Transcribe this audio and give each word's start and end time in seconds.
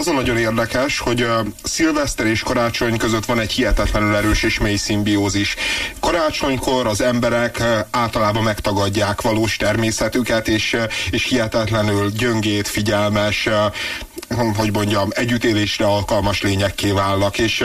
az 0.00 0.06
a 0.06 0.12
nagyon 0.12 0.36
érdekes, 0.36 0.98
hogy 0.98 1.22
uh, 1.22 1.46
szilveszter 1.62 2.26
és 2.26 2.42
karácsony 2.42 2.96
között 2.96 3.24
van 3.24 3.40
egy 3.40 3.52
hihetetlenül 3.52 4.16
erős 4.16 4.42
és 4.42 4.58
mély 4.58 4.76
szimbiózis. 4.76 5.56
Karácsonykor 6.00 6.86
az 6.86 7.00
emberek 7.00 7.56
uh, 7.60 7.66
általában 7.90 8.42
megtagadják 8.42 9.20
valós 9.20 9.56
természetüket, 9.56 10.48
és, 10.48 10.72
uh, 10.72 10.82
és 11.10 11.24
hihetetlenül 11.24 12.10
gyöngét, 12.10 12.68
figyelmes, 12.68 13.48
hogy 14.56 14.72
mondjam, 14.72 15.08
együttélésre 15.10 15.84
alkalmas 15.84 16.42
lényekké 16.42 16.90
válnak, 16.90 17.38
és 17.38 17.64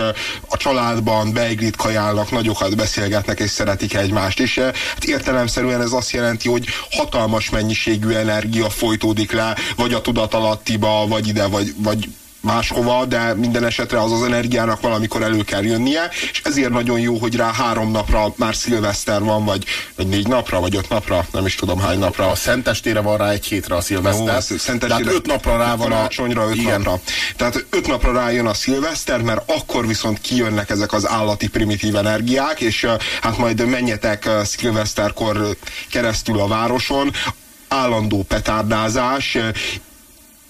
a 0.50 0.58
családban 0.58 1.34
beiglit 1.34 1.76
kajálnak, 1.76 2.32
nagyokat 2.32 2.76
beszélgetnek, 2.76 3.40
és 3.40 3.50
szeretik 3.50 3.94
egymást. 3.94 4.40
És 4.40 4.60
hát 4.60 5.04
értelemszerűen 5.04 5.82
ez 5.82 5.92
azt 5.92 6.12
jelenti, 6.12 6.50
hogy 6.50 6.66
hatalmas 6.92 7.50
mennyiségű 7.50 8.10
energia 8.10 8.70
folytódik 8.70 9.32
le, 9.32 9.56
vagy 9.76 9.94
a 9.94 10.02
tudatalattiba, 10.02 11.08
vagy 11.08 11.28
ide, 11.28 11.48
vagy, 11.48 11.74
vagy 11.78 12.10
máshova, 12.46 13.06
de 13.06 13.34
minden 13.34 13.66
esetre 13.66 14.02
az 14.02 14.12
az 14.12 14.24
energiának 14.24 14.82
valamikor 14.82 15.22
elő 15.22 15.44
kell 15.44 15.64
jönnie, 15.64 16.10
és 16.32 16.42
ezért 16.44 16.70
nagyon 16.70 17.00
jó, 17.00 17.18
hogy 17.18 17.36
rá 17.36 17.52
három 17.52 17.92
napra 17.92 18.34
már 18.36 18.56
szilveszter 18.56 19.24
van, 19.24 19.46
vagy, 19.46 19.66
vagy 19.96 20.08
négy 20.08 20.28
napra, 20.28 20.60
vagy 20.60 20.76
öt 20.76 20.90
napra, 20.90 21.26
nem 21.32 21.46
is 21.46 21.56
tudom 21.56 21.80
hány 21.80 22.00
napra. 22.00 22.30
A 22.30 22.36
szentestére 22.36 23.00
van 23.00 23.18
rá 23.18 23.30
egy 23.30 23.46
hétre 23.46 23.76
a 23.76 23.82
szilveszter. 23.82 24.44
Jó, 24.50 24.78
tehát 24.78 25.06
öt 25.06 25.26
napra 25.26 25.58
rá 25.58 25.76
van 25.76 25.92
a... 25.92 26.08
öt 26.18 26.56
igen. 26.56 26.82
napra. 26.82 27.00
Tehát 27.36 27.66
öt 27.70 27.88
napra 27.88 28.12
rájön 28.14 28.46
a 28.46 28.54
szilveszter, 28.54 29.22
mert 29.22 29.52
akkor 29.52 29.88
viszont 29.88 30.22
kijönnek 30.22 30.70
ezek 30.70 30.94
az 30.94 31.08
állati 31.08 31.48
primitív 31.48 31.96
energiák, 31.96 32.62
és 32.62 32.88
hát 33.22 33.38
majd 33.38 33.66
menjetek 33.66 34.30
szilveszterkor 34.44 35.58
keresztül 35.90 36.40
a 36.40 36.48
városon, 36.48 37.12
állandó 37.68 38.24
petárdázás, 38.24 39.38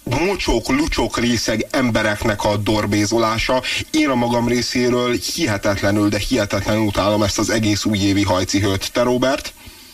mocsok, 0.06 0.70
lucsok 0.70 1.20
részeg 1.20 1.68
embereknek 1.72 2.44
a 2.44 2.58
dorbézolása. 2.58 3.62
Én 3.92 4.10
a 4.10 4.16
magam 4.16 4.48
részéről 4.48 5.16
hihetetlenül, 5.36 6.10
de 6.10 6.18
hihetetlenül 6.18 6.86
utálom 6.86 7.24
ezt 7.24 7.40
az 7.40 7.50
egész 7.50 7.86
újévi 7.86 8.24
hajcihőt. 8.24 8.92
Te, 8.92 9.02
Robert? 9.02 9.54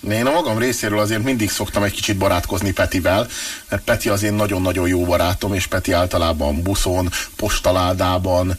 Én 0.10 0.26
a 0.26 0.32
magam 0.32 0.58
részéről 0.58 1.00
azért 1.00 1.24
mindig 1.24 1.50
szoktam 1.50 1.84
egy 1.84 1.92
kicsit 1.92 2.18
barátkozni 2.18 2.72
Petivel, 2.72 3.28
mert 3.70 3.84
Peti 3.84 4.10
az 4.10 4.24
én 4.24 4.34
nagyon-nagyon 4.34 4.88
jó 4.88 5.06
barátom, 5.06 5.54
és 5.54 5.68
Peti 5.68 5.92
általában 5.92 6.62
buszon, 6.62 7.10
postaládában, 7.36 8.58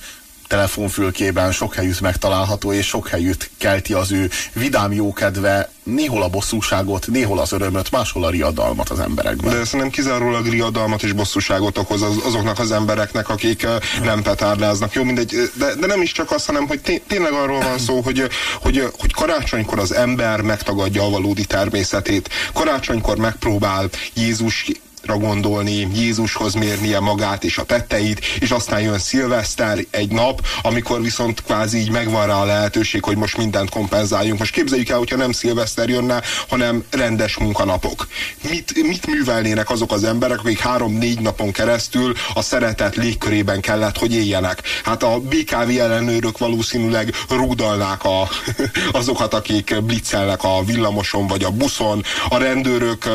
telefonfülkében 0.52 1.52
sok 1.52 1.74
helyütt 1.74 2.00
megtalálható, 2.00 2.72
és 2.72 2.86
sok 2.86 3.08
helyütt 3.08 3.50
kelti 3.58 3.92
az 3.92 4.12
ő 4.12 4.30
vidám 4.52 4.92
jókedve, 4.92 5.70
néhol 5.82 6.22
a 6.22 6.28
bosszúságot, 6.28 7.06
néhol 7.06 7.38
az 7.38 7.52
örömöt, 7.52 7.90
máshol 7.90 8.24
a 8.24 8.30
riadalmat 8.30 8.88
az 8.88 9.00
emberekben. 9.00 9.52
De 9.52 9.64
szerintem 9.64 9.90
kizárólag 9.90 10.46
riadalmat 10.46 11.02
és 11.02 11.12
bosszúságot 11.12 11.78
okoz 11.78 12.02
az, 12.02 12.16
azoknak 12.24 12.58
az 12.58 12.72
embereknek, 12.72 13.28
akik 13.28 13.66
nem 14.02 14.22
petárdáznak. 14.22 14.92
Jó, 14.92 15.04
mindegy, 15.04 15.50
de, 15.58 15.74
de 15.74 15.86
nem 15.86 16.02
is 16.02 16.12
csak 16.12 16.30
azt, 16.30 16.46
hanem 16.46 16.66
hogy 16.66 17.02
tényleg 17.06 17.32
arról 17.32 17.60
van 17.60 17.78
szó, 17.78 18.00
hogy, 18.00 18.28
hogy, 18.60 18.88
hogy 18.98 19.12
karácsonykor 19.12 19.78
az 19.78 19.94
ember 19.94 20.40
megtagadja 20.40 21.02
a 21.02 21.10
valódi 21.10 21.44
természetét. 21.44 22.28
Karácsonykor 22.52 23.16
megpróbál 23.16 23.88
Jézus 24.14 24.66
gondolni, 25.06 25.88
Jézushoz 25.94 26.54
mérnie 26.54 27.00
magát 27.00 27.44
és 27.44 27.58
a 27.58 27.64
tetteit, 27.64 28.24
és 28.38 28.50
aztán 28.50 28.80
jön 28.80 28.98
szilveszter 28.98 29.78
egy 29.90 30.10
nap, 30.10 30.46
amikor 30.62 31.02
viszont 31.02 31.42
kvázi 31.42 31.78
így 31.78 31.90
megvan 31.90 32.26
rá 32.26 32.34
a 32.34 32.44
lehetőség, 32.44 33.04
hogy 33.04 33.16
most 33.16 33.36
mindent 33.36 33.70
kompenzáljunk. 33.70 34.38
Most 34.38 34.52
képzeljük 34.52 34.88
el, 34.88 34.98
hogyha 34.98 35.16
nem 35.16 35.32
szilveszter 35.32 35.88
jönne, 35.88 36.22
hanem 36.48 36.84
rendes 36.90 37.36
munkanapok. 37.36 38.08
Mit, 38.50 38.82
mit 38.82 39.06
művelnének 39.06 39.70
azok 39.70 39.92
az 39.92 40.04
emberek, 40.04 40.38
akik 40.38 40.58
három-négy 40.58 41.20
napon 41.20 41.52
keresztül 41.52 42.12
a 42.34 42.42
szeretet 42.42 42.96
légkörében 42.96 43.60
kellett, 43.60 43.98
hogy 43.98 44.14
éljenek? 44.14 44.62
Hát 44.84 45.02
a 45.02 45.20
BKV 45.20 45.78
ellenőrök 45.78 46.38
valószínűleg 46.38 47.14
rúdalnák 47.28 48.04
a, 48.04 48.28
azokat, 48.92 49.34
akik 49.34 49.82
blitzelnek 49.82 50.44
a 50.44 50.64
villamoson 50.64 51.26
vagy 51.26 51.44
a 51.44 51.50
buszon, 51.50 52.02
a 52.28 52.36
rendőrök 52.36 53.08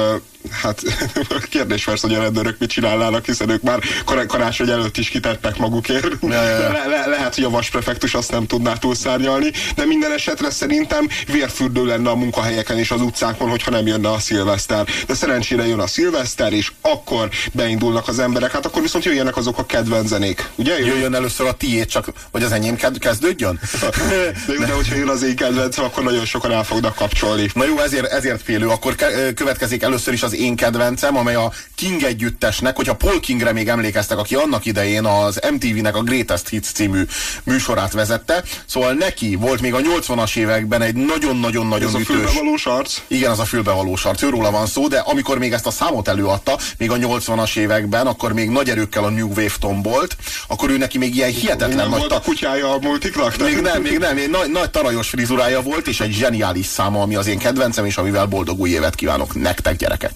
hát 0.52 0.82
kérdés 1.50 1.84
persze, 1.84 2.08
hogy 2.08 2.16
a 2.16 2.22
rendőrök 2.22 2.60
mit 2.60 2.70
csinálnának, 2.70 3.26
hiszen 3.26 3.50
ők 3.50 3.62
már 3.62 3.80
kar 4.06 4.26
karácsony 4.26 4.70
előtt 4.70 4.98
is 4.98 5.10
kitettek 5.10 5.58
magukért. 5.58 6.08
Ja. 6.22 6.28
Le 6.72 6.86
le 6.88 7.06
lehet, 7.08 7.36
hogy 7.36 7.44
a 7.44 7.50
vasprefektus 7.50 8.14
azt 8.14 8.32
nem 8.32 8.46
tudná 8.48 8.74
túlszárnyalni, 8.74 9.52
de 9.76 9.86
minden 9.86 10.12
esetre 10.12 10.50
szerintem 10.50 11.08
vérfürdő 11.32 11.86
lenne 11.86 12.10
a 12.10 12.16
munkahelyeken 12.16 12.78
és 12.78 12.92
az 12.92 13.02
utcákon, 13.02 13.50
hogyha 13.50 13.72
nem 13.72 13.88
jönne 13.88 14.10
a 14.10 14.20
szilveszter. 14.20 14.86
De 15.08 15.14
szerencsére 15.14 15.68
jön 15.68 15.80
a 15.80 15.88
szilveszter, 15.88 16.54
és 16.54 16.72
akkor 16.82 17.30
beindulnak 17.54 18.08
az 18.08 18.20
emberek, 18.20 18.52
hát 18.52 18.66
akkor 18.66 18.82
viszont 18.82 19.06
jöjjenek 19.06 19.38
azok 19.38 19.58
a 19.58 19.66
kedvenzenék. 19.66 20.50
Ugye? 20.56 20.80
Jöjjön 20.80 21.14
először 21.14 21.48
a 21.48 21.54
tiét, 21.54 21.90
csak 21.90 22.08
hogy 22.32 22.44
az 22.44 22.52
enyém 22.52 22.76
kezdődjön? 23.00 23.60
de 24.60 24.66
de 24.68 24.74
hogyha 24.74 24.96
jön 24.96 25.08
az 25.08 25.24
én 25.24 25.36
kedvencem, 25.36 25.84
akkor 25.84 26.04
nagyon 26.04 26.26
sokan 26.26 26.52
el 26.52 26.64
fognak 26.64 26.96
kapcsolni. 26.96 27.50
Na 27.54 27.66
jó, 27.66 27.80
ezért, 27.80 28.06
ezért 28.06 28.42
félő. 28.42 28.68
Akkor 28.68 28.96
következik 29.36 29.84
először 29.84 30.14
is 30.14 30.24
az 30.24 30.34
én 30.38 30.56
kedvencem, 30.56 31.18
amely 31.18 31.36
a 31.36 31.52
King 31.76 32.04
együttesnek, 32.04 32.76
hogyha 32.76 32.96
Paul 32.96 33.20
Kingre 33.20 33.52
még 33.52 33.68
emlékeztek, 33.68 34.18
aki 34.18 34.36
annak 34.36 34.66
idején 34.66 35.06
az 35.06 35.40
MTV-nek 35.52 35.96
a 35.96 36.02
Greatest 36.02 36.50
Hits 36.50 36.72
című 36.72 37.04
műsorát 37.44 37.94
vezette, 37.94 38.44
szóval 38.66 38.94
neki 38.94 39.36
volt 39.36 39.62
még 39.62 39.74
a 39.74 39.80
80-as 39.80 40.36
években 40.36 40.82
egy 40.82 40.96
nagyon-nagyon-nagyon 40.96 41.90
ütős... 41.90 42.08
Ez 42.08 42.24
a 42.24 42.28
fülbevalós 42.28 42.66
arc? 42.66 43.02
Igen, 43.08 43.32
az 43.32 43.40
a 43.40 43.46
fülbevalós 43.46 44.06
arc, 44.06 44.22
őróla 44.22 44.52
van 44.52 44.66
szó, 44.68 44.88
de 44.88 45.00
amikor 45.00 45.38
még 45.38 45.54
ezt 45.54 45.66
a 45.66 45.72
számot 45.72 46.08
előadta, 46.08 46.58
még 46.78 46.92
a 46.92 46.96
80-as 46.96 47.58
években, 47.58 48.08
akkor 48.08 48.34
még 48.34 48.50
nagy 48.50 48.70
erőkkel 48.70 49.04
a 49.04 49.10
New 49.10 49.28
Wave 49.28 49.56
tombolt, 49.60 50.16
akkor 50.48 50.70
ő 50.70 50.78
neki 50.78 50.98
még 50.98 51.16
ilyen 51.16 51.32
hihetetlen 51.32 51.76
nem 51.76 51.90
nagy... 51.90 52.00
volt 52.00 52.12
a 52.12 52.22
kutyája 52.22 52.74
a 52.74 52.80
multiknak? 52.82 53.38
Még 53.38 53.62
nem, 53.62 53.82
még 53.82 53.98
nem, 53.98 54.16
még 54.16 54.30
nagy, 54.30 54.52
nagy 54.52 54.72
tarajos 54.72 55.10
frizurája 55.10 55.62
volt, 55.62 55.88
és 55.88 56.00
egy 56.00 56.12
zseniális 56.12 56.66
száma, 56.66 57.02
ami 57.02 57.16
az 57.16 57.28
én 57.28 57.38
kedvencem, 57.38 57.86
és 57.86 57.98
amivel 57.98 58.26
boldog 58.26 58.60
új 58.60 58.70
évet 58.70 58.96
kívánok 58.96 59.36
nektek, 59.36 59.76
gyerekek. 59.76 60.12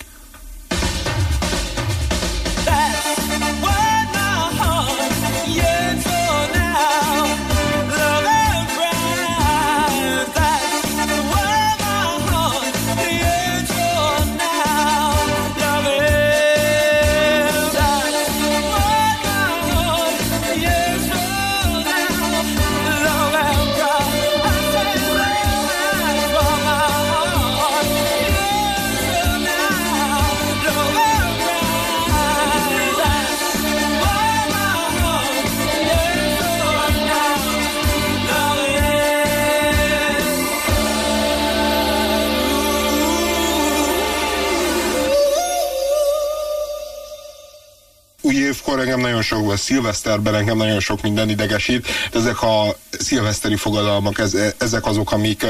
Engem 48.81 48.99
nagyon 48.99 49.21
sok, 49.21 49.45
vagy 49.45 49.57
szilveszterben 49.57 50.35
engem 50.35 50.57
nagyon 50.57 50.79
sok 50.79 51.01
minden 51.01 51.29
idegesít. 51.29 51.87
Ezek 52.13 52.41
a 52.41 52.75
szilveszteri 52.99 53.55
fogadalmak, 53.55 54.19
ez, 54.19 54.37
ezek 54.57 54.85
azok, 54.85 55.11
amik 55.11 55.45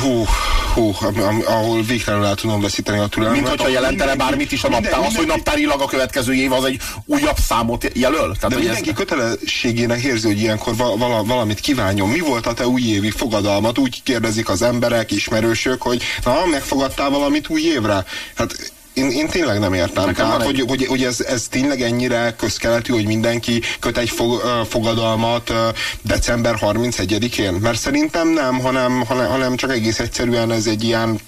hú, 0.00 0.24
hú, 0.74 0.94
ahol 1.46 1.82
végtelenül 1.82 2.26
el 2.26 2.34
tudom 2.34 2.60
veszíteni 2.60 2.98
a 2.98 3.06
türelmet. 3.06 3.36
Mint 3.36 3.48
hogyha 3.48 3.68
jelentene 3.68 4.16
bármit 4.16 4.52
is 4.52 4.64
a 4.64 4.68
naptár. 4.68 4.90
Minden, 4.92 5.08
az, 5.08 5.16
hogy 5.16 5.26
naptárilag 5.26 5.80
a 5.80 5.86
következő 5.86 6.34
év 6.34 6.52
az 6.52 6.64
egy 6.64 6.80
újabb 7.06 7.36
számot 7.48 7.90
jelöl? 7.94 8.36
Tehát, 8.40 8.48
de 8.48 8.56
mindenki 8.56 8.88
ez... 8.88 8.96
kötelességének 8.96 10.02
érzi, 10.02 10.26
hogy 10.26 10.40
ilyenkor 10.40 10.76
vala, 10.76 11.24
valamit 11.24 11.60
kívánjon. 11.60 12.08
Mi 12.08 12.18
volt 12.18 12.46
a 12.46 12.54
te 12.54 12.66
újévi 12.66 13.10
fogadalmat? 13.10 13.78
Úgy 13.78 14.02
kérdezik 14.02 14.48
az 14.48 14.62
emberek, 14.62 15.10
ismerősök, 15.10 15.82
hogy 15.82 16.02
na, 16.24 16.46
megfogadtál 16.50 17.10
valamit 17.10 17.48
új 17.48 17.62
évre? 17.62 18.04
Hát 18.34 18.72
én, 18.94 19.10
én 19.10 19.28
tényleg 19.28 19.58
nem 19.58 19.74
értem. 19.74 20.04
Nekem 20.04 20.26
Tehát, 20.26 20.42
hogy, 20.42 20.60
egy... 20.60 20.68
hogy, 20.68 20.86
hogy 20.86 21.04
ez, 21.04 21.20
ez 21.20 21.48
tényleg 21.48 21.82
ennyire 21.82 22.34
közkeletű, 22.38 22.92
hogy 22.92 23.06
mindenki 23.06 23.60
köt 23.80 23.98
egy 23.98 24.10
fog, 24.10 24.42
fogadalmat 24.68 25.52
december 26.02 26.54
31-én? 26.60 27.52
Mert 27.52 27.78
szerintem 27.78 28.28
nem, 28.28 28.60
hanem, 28.60 29.04
hanem, 29.06 29.26
hanem 29.30 29.56
csak 29.56 29.70
egész 29.70 29.98
egyszerűen 29.98 30.50
ez 30.50 30.66
egy 30.66 30.84
ilyen, 30.84 31.20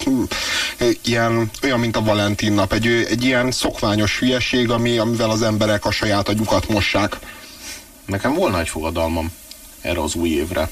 ilyen 1.05 1.50
olyan, 1.62 1.81
mint 1.81 1.96
a 1.96 2.02
Valentin 2.02 2.52
nap, 2.52 2.72
egy, 2.72 2.87
egy 2.87 3.25
ilyen 3.25 3.50
szokványos 3.50 4.19
hülyeség, 4.19 4.70
ami, 4.70 4.99
amivel 4.99 5.31
az 5.31 5.43
emberek 5.43 5.84
a 5.84 5.90
saját 5.90 6.28
agyukat 6.28 6.69
mossák. 6.69 7.19
Nekem 8.06 8.34
volna 8.34 8.60
egy 8.60 8.69
fogadalmam 8.69 9.32
erre 9.81 10.02
az 10.02 10.14
új 10.14 10.28
évre. 10.28 10.70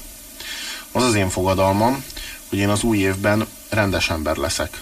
Az 0.91 1.03
az 1.03 1.15
én 1.15 1.29
fogadalmam, 1.29 2.03
hogy 2.49 2.59
én 2.59 2.69
az 2.69 2.83
új 2.83 2.97
évben 2.97 3.47
rendes 3.69 4.09
ember 4.09 4.35
leszek 4.35 4.81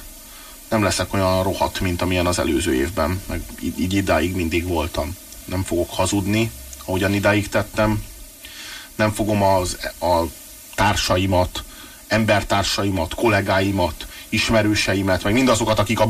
nem 0.71 0.83
leszek 0.83 1.13
olyan 1.13 1.44
rohadt, 1.44 1.79
mint 1.79 2.01
amilyen 2.01 2.25
az 2.25 2.39
előző 2.39 2.73
évben, 2.73 3.21
meg 3.27 3.41
így, 3.62 3.94
idáig 3.94 4.35
mindig 4.35 4.68
voltam. 4.68 5.18
nem 5.45 5.63
fogok 5.63 5.89
hazudni, 5.89 6.51
ahogyan 6.85 7.13
idáig 7.13 7.50
tettem, 7.50 8.03
nem 8.95 9.12
fogom 9.12 9.44
az, 9.44 9.77
a 10.00 10.23
társaimat, 10.75 11.63
embertársaimat, 12.07 13.13
kollégáimat, 13.13 14.07
ismerőseimet, 14.29 15.23
meg 15.23 15.33
mindazokat, 15.33 15.79
akik 15.79 16.00
a 16.00 16.07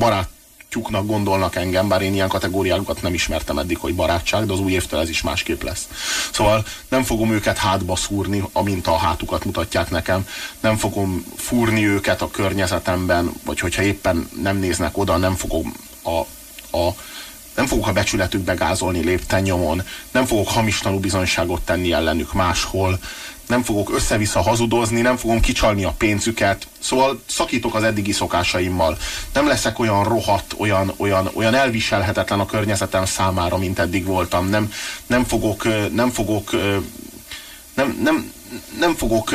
barátjuknak 0.71 1.05
gondolnak 1.05 1.55
engem, 1.55 1.87
bár 1.87 2.01
én 2.01 2.13
ilyen 2.13 2.27
kategóriákat 2.27 3.01
nem 3.01 3.13
ismertem 3.13 3.57
eddig, 3.57 3.77
hogy 3.77 3.95
barátság, 3.95 4.45
de 4.45 4.53
az 4.53 4.59
új 4.59 4.71
évtől 4.71 4.99
ez 4.99 5.09
is 5.09 5.21
másképp 5.21 5.61
lesz. 5.61 5.87
Szóval 6.31 6.65
nem 6.89 7.03
fogom 7.03 7.31
őket 7.31 7.57
hátba 7.57 7.95
szúrni, 7.95 8.43
amint 8.51 8.87
a 8.87 8.97
hátukat 8.97 9.45
mutatják 9.45 9.89
nekem, 9.89 10.27
nem 10.59 10.77
fogom 10.77 11.25
fúrni 11.35 11.87
őket 11.87 12.21
a 12.21 12.31
környezetemben, 12.31 13.31
vagy 13.45 13.59
hogyha 13.59 13.81
éppen 13.81 14.29
nem 14.41 14.57
néznek 14.57 14.97
oda, 14.97 15.17
nem 15.17 15.35
fogom 15.35 15.73
a, 16.03 16.19
a 16.77 16.95
nem 17.55 17.65
fogok 17.65 17.87
a 17.87 17.93
becsületükbe 17.93 18.53
gázolni 18.53 19.03
lépten 19.03 19.41
nyomon, 19.41 19.83
nem 20.11 20.25
fogok 20.25 20.49
hamis 20.49 20.79
tanúbizonyságot 20.79 21.61
tenni 21.61 21.91
ellenük 21.93 22.33
máshol, 22.33 22.99
nem 23.51 23.63
fogok 23.63 23.93
össze-vissza 23.93 24.41
hazudozni, 24.41 25.01
nem 25.01 25.17
fogom 25.17 25.39
kicsalni 25.39 25.83
a 25.83 25.95
pénzüket, 25.97 26.67
szóval 26.79 27.21
szakítok 27.25 27.75
az 27.75 27.83
eddigi 27.83 28.11
szokásaimmal. 28.11 28.97
Nem 29.33 29.47
leszek 29.47 29.79
olyan 29.79 30.03
rohadt, 30.03 30.53
olyan, 30.57 30.93
olyan, 30.97 31.29
olyan 31.33 31.53
elviselhetetlen 31.53 32.39
a 32.39 32.45
környezetem 32.45 33.05
számára, 33.05 33.57
mint 33.57 33.79
eddig 33.79 34.05
voltam. 34.05 34.49
Nem, 34.49 34.71
nem 35.07 35.23
fogok, 35.23 35.63
nem 35.93 36.09
fogok, 36.09 36.51
nem, 37.73 37.99
nem, 38.03 38.31
nem 38.79 38.95
fogok 38.95 39.31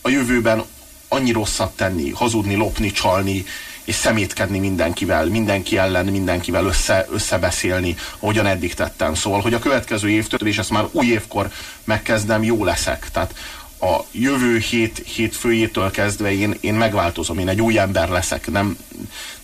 a 0.00 0.08
jövőben 0.08 0.64
annyi 1.08 1.32
rosszat 1.32 1.76
tenni, 1.76 2.10
hazudni, 2.10 2.54
lopni, 2.54 2.90
csalni, 2.90 3.44
és 3.84 3.94
szemétkedni 3.94 4.58
mindenkivel, 4.58 5.26
mindenki 5.26 5.78
ellen, 5.78 6.04
mindenkivel 6.04 6.64
össze, 6.64 7.06
összebeszélni, 7.10 7.96
ahogyan 8.18 8.46
eddig 8.46 8.74
tettem. 8.74 9.14
Szóval, 9.14 9.40
hogy 9.40 9.54
a 9.54 9.58
következő 9.58 10.10
évtől, 10.10 10.48
és 10.48 10.58
ezt 10.58 10.70
már 10.70 10.88
új 10.90 11.06
évkor 11.06 11.50
megkezdem, 11.84 12.42
jó 12.42 12.64
leszek. 12.64 13.08
Tehát 13.12 13.34
a 13.80 14.04
jövő 14.10 14.58
hét, 14.58 15.02
hét 15.06 15.36
főjétől 15.36 15.90
kezdve 15.90 16.32
én, 16.32 16.56
én 16.60 16.74
megváltozom, 16.74 17.38
én 17.38 17.48
egy 17.48 17.60
új 17.60 17.78
ember 17.78 18.08
leszek. 18.08 18.50
Nem, 18.50 18.76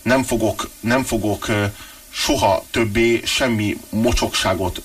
nem 0.01 0.23
fogok, 0.23 0.69
nem 0.79 1.03
fogok 1.03 1.47
soha 2.09 2.65
többé 2.71 3.21
semmi 3.25 3.77
mocsokságot, 3.89 4.81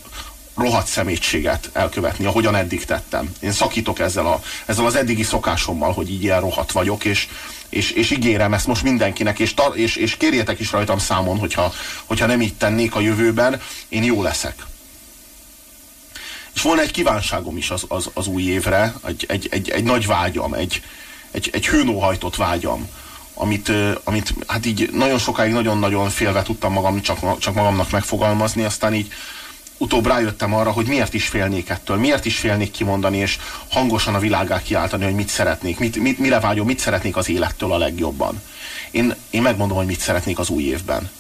rohadt 0.57 0.87
szemétséget 0.87 1.71
elkövetni, 1.73 2.25
ahogyan 2.25 2.55
eddig 2.55 2.85
tettem. 2.85 3.33
Én 3.41 3.53
szakítok 3.53 3.99
ezzel, 3.99 4.27
a, 4.27 4.43
ezzel 4.67 4.87
az 4.87 4.95
eddigi 4.95 5.23
szokásommal, 5.23 5.93
hogy 5.93 6.11
így 6.11 6.23
ilyen 6.23 6.41
rohadt 6.41 6.73
vagyok, 6.73 7.05
és, 7.05 7.29
és, 7.75 7.91
és 7.91 8.11
ígérem 8.11 8.55
ezt 8.55 8.67
most 8.67 8.83
mindenkinek, 8.83 9.39
és, 9.39 9.55
tar, 9.55 9.77
és, 9.79 9.97
és 9.97 10.17
kérjétek 10.17 10.61
is 10.61 10.73
rajtam 10.73 10.99
számon, 10.99 11.39
hogyha, 11.39 11.73
hogyha 12.05 12.27
nem 12.27 12.41
így 12.41 12.55
tennék 12.55 12.95
a 12.95 13.01
jövőben, 13.01 13.61
én 13.89 14.05
jó 14.05 14.23
leszek. 14.23 14.67
És 16.55 16.63
volna 16.63 16.81
egy 16.81 16.91
kívánságom 16.91 17.57
is 17.57 17.71
az, 17.71 17.85
az, 17.89 18.11
az 18.15 18.27
új 18.27 18.43
évre, 18.43 18.95
egy, 19.07 19.25
egy, 19.29 19.49
egy, 19.51 19.71
egy 19.71 19.85
nagy 19.85 20.07
vágyam, 20.07 20.55
egy, 20.55 20.83
egy, 21.31 21.51
egy 21.53 21.67
hőnóhajtott 21.67 22.37
vágyam, 22.37 22.89
amit, 23.35 23.73
amit 24.05 24.35
hát 24.47 24.67
így 24.67 24.91
nagyon 24.93 25.19
sokáig 25.19 25.53
nagyon-nagyon 25.53 26.11
félve 26.11 26.43
tudtam 26.43 26.73
magam, 26.73 27.01
csak, 27.01 27.39
csak 27.39 27.55
magamnak 27.55 27.91
megfogalmazni, 27.91 28.65
aztán 28.65 28.95
így 28.95 29.13
utóbb 29.79 30.07
rájöttem 30.07 30.55
arra, 30.55 30.71
hogy 30.71 30.87
miért 30.87 31.15
is 31.15 31.29
félnék 31.29 31.69
ettől, 31.69 31.97
miért 31.97 32.25
is 32.25 32.39
félnék 32.39 32.71
kimondani, 32.71 33.17
és 33.17 33.39
hangosan 33.69 34.15
a 34.15 34.19
világá 34.19 34.63
kiáltani, 34.63 35.05
hogy 35.05 35.15
mit 35.15 35.29
szeretnék, 35.29 35.79
mit, 35.79 35.97
mit, 35.97 36.19
mire 36.19 36.41
vágyom, 36.41 36.67
mit 36.67 36.79
szeretnék 36.79 37.17
az 37.17 37.29
élettől 37.29 37.73
a 37.73 37.79
legjobban. 37.79 38.43
Én, 38.91 39.15
én 39.31 39.43
megmondom, 39.43 39.77
hogy 39.77 39.87
mit 39.87 40.01
szeretnék 40.01 40.39
az 40.39 40.49
új 40.49 40.63
évben. 40.63 41.11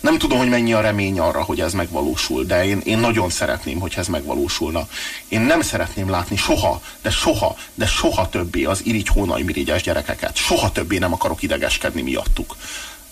Nem 0.00 0.18
tudom, 0.18 0.38
hogy 0.38 0.48
mennyi 0.48 0.72
a 0.72 0.80
remény 0.80 1.18
arra, 1.18 1.42
hogy 1.42 1.60
ez 1.60 1.72
megvalósul, 1.72 2.44
de 2.44 2.64
én, 2.64 2.80
én 2.84 2.98
nagyon 2.98 3.30
szeretném, 3.30 3.80
hogy 3.80 3.92
ez 3.96 4.06
megvalósulna. 4.06 4.88
Én 5.28 5.40
nem 5.40 5.60
szeretném 5.60 6.10
látni 6.10 6.36
soha, 6.36 6.82
de 7.02 7.10
soha, 7.10 7.56
de 7.74 7.86
soha 7.86 8.28
többé 8.28 8.64
az 8.64 8.80
irigy 8.84 9.08
hónai 9.08 9.42
mirigyes 9.42 9.82
gyerekeket. 9.82 10.36
Soha 10.36 10.72
többé 10.72 10.98
nem 10.98 11.12
akarok 11.12 11.42
idegeskedni 11.42 12.02
miattuk 12.02 12.56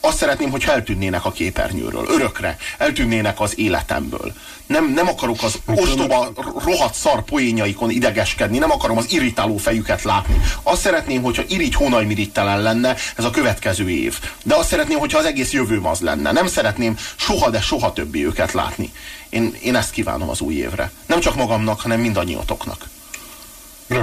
azt 0.00 0.16
szeretném, 0.16 0.50
hogy 0.50 0.64
eltűnnének 0.68 1.24
a 1.24 1.32
képernyőről, 1.32 2.06
örökre, 2.08 2.56
eltűnnének 2.78 3.40
az 3.40 3.58
életemből. 3.58 4.32
Nem, 4.66 4.92
nem 4.92 5.08
akarok 5.08 5.42
az 5.42 5.58
ostoba, 5.66 6.32
rohadt 6.64 6.94
szar 6.94 7.22
poénjaikon 7.22 7.90
idegeskedni, 7.90 8.58
nem 8.58 8.70
akarom 8.70 8.96
az 8.96 9.12
irritáló 9.12 9.56
fejüket 9.56 10.02
látni. 10.02 10.40
Azt 10.62 10.80
szeretném, 10.80 11.22
hogyha 11.22 11.42
irigy 11.48 11.74
hónajmirigytelen 11.74 12.62
lenne 12.62 12.96
ez 13.16 13.24
a 13.24 13.30
következő 13.30 13.90
év. 13.90 14.18
De 14.42 14.54
azt 14.54 14.68
szeretném, 14.68 14.98
hogyha 14.98 15.18
az 15.18 15.24
egész 15.24 15.52
jövőm 15.52 15.86
az 15.86 16.00
lenne. 16.00 16.32
Nem 16.32 16.46
szeretném 16.46 16.96
soha, 17.16 17.50
de 17.50 17.60
soha 17.60 17.92
többi 17.92 18.26
őket 18.26 18.52
látni. 18.52 18.92
Én, 19.28 19.54
én 19.62 19.74
ezt 19.74 19.90
kívánom 19.90 20.28
az 20.28 20.40
új 20.40 20.54
évre. 20.54 20.92
Nem 21.06 21.20
csak 21.20 21.34
magamnak, 21.34 21.80
hanem 21.80 22.00
mindannyiatoknak. 22.00 22.88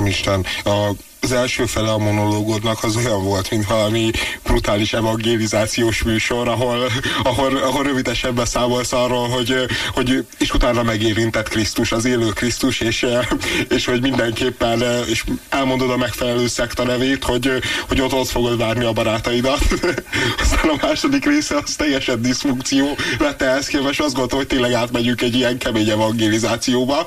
Isten, 0.06 0.46
a 0.64 0.92
az 1.22 1.32
első 1.32 1.66
fele 1.66 1.92
a 1.92 1.98
monológodnak 1.98 2.84
az 2.84 2.96
olyan 2.96 3.24
volt, 3.24 3.50
mint 3.50 3.68
valami 3.68 4.12
brutális 4.44 4.94
evangelizációs 4.94 6.04
műsor, 6.04 6.48
ahol, 6.48 6.92
ahol, 7.24 7.58
ahol 7.58 7.84
rövidesen 7.84 8.36
beszámolsz 8.36 8.94
arról, 8.94 9.28
hogy, 9.28 9.56
hogy 9.94 10.26
és 10.38 10.54
utána 10.54 10.84
megérintett 10.84 11.50
Krisztus, 11.50 11.92
az 11.92 12.06
élő 12.06 12.30
Krisztus, 12.30 12.80
és, 12.80 13.06
és 13.70 13.86
hogy 13.86 14.02
mindenképpen 14.02 14.84
és 15.10 15.24
elmondod 15.50 15.90
a 15.90 15.98
megfelelő 15.98 16.48
szekta 16.48 16.84
nevét, 16.84 17.24
hogy, 17.24 17.52
hogy 17.88 18.02
ott 18.02 18.14
ott 18.14 18.30
fogod 18.30 18.58
várni 18.58 18.84
a 18.84 18.92
barátaidat. 18.92 19.60
Aztán 20.42 20.70
a 20.70 20.86
második 20.86 21.26
része 21.26 21.56
az 21.64 21.76
teljesen 21.76 22.22
diszfunkció 22.22 22.96
lett 23.20 23.42
ehhez 23.42 23.68
képest, 23.68 24.00
azt 24.00 24.10
gondoltam, 24.10 24.38
hogy 24.38 24.48
tényleg 24.48 24.74
átmegyünk 24.74 25.22
egy 25.22 25.36
ilyen 25.36 25.58
kemény 25.58 25.90
evangelizációba, 25.90 27.06